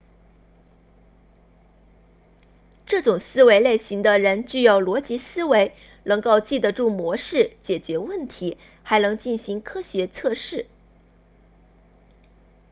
[2.87, 10.65] 这种思维类型的人具有逻辑思维能够记得住模式解决问题还能进行科学测试